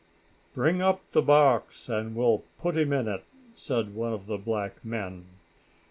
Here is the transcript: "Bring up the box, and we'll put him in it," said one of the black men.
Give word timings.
"Bring 0.55 0.81
up 0.81 1.11
the 1.11 1.21
box, 1.21 1.87
and 1.87 2.15
we'll 2.15 2.39
put 2.57 2.75
him 2.75 2.91
in 2.91 3.07
it," 3.07 3.23
said 3.55 3.93
one 3.93 4.13
of 4.13 4.25
the 4.25 4.39
black 4.39 4.83
men. 4.83 5.27